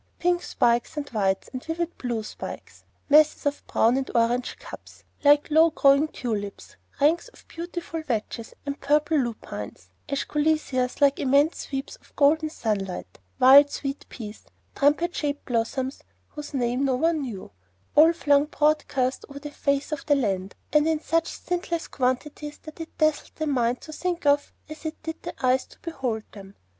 Pink 0.17 0.41
spikes 0.41 0.97
and 0.97 1.07
white 1.09 1.47
and 1.53 1.63
vivid 1.63 1.95
blue 1.99 2.23
spikes; 2.23 2.85
masses 3.07 3.45
of 3.45 3.67
brown 3.67 3.97
and 3.97 4.09
orange 4.15 4.57
cups, 4.57 5.03
like 5.23 5.51
low 5.51 5.69
growing 5.69 6.07
tulips; 6.07 6.75
ranks 6.99 7.27
of 7.27 7.47
beautiful 7.47 8.01
vetches 8.01 8.55
and 8.65 8.81
purple 8.81 9.15
lupines; 9.15 9.91
escholtzias, 10.09 11.01
like 11.01 11.19
immense 11.19 11.67
sweeps 11.67 11.97
of 11.97 12.15
golden 12.15 12.49
sunlight; 12.49 13.19
wild 13.37 13.69
sweet 13.69 14.07
peas; 14.09 14.45
trumpet 14.73 15.15
shaped 15.15 15.45
blossoms 15.45 16.01
whose 16.29 16.51
name 16.55 16.83
no 16.83 16.95
one 16.95 17.21
knew, 17.21 17.51
all 17.95 18.11
flung 18.11 18.45
broadcast 18.45 19.23
over 19.29 19.37
the 19.37 19.51
face 19.51 19.91
of 19.91 20.03
the 20.07 20.15
land, 20.15 20.55
and 20.73 20.87
in 20.87 20.99
such 20.99 21.27
stintless 21.29 21.87
quantities 21.87 22.57
that 22.57 22.81
it 22.81 22.97
dazzled 22.97 23.33
the 23.35 23.45
mind 23.45 23.79
to 23.81 23.93
think 23.93 24.25
of 24.25 24.51
as 24.67 24.83
it 24.83 24.95
did 25.03 25.21
the 25.21 25.45
eyes 25.45 25.67
to 25.67 25.77
behold 25.83 26.23
them. 26.31 26.55